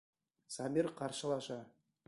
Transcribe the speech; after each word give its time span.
Сабир 0.55 0.89
ҡаршылаша. 1.03 1.63